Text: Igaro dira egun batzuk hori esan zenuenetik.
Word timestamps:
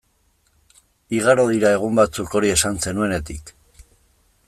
Igaro 1.17 1.45
dira 1.53 1.73
egun 1.79 2.01
batzuk 2.01 2.35
hori 2.39 2.53
esan 2.57 2.83
zenuenetik. 2.87 3.57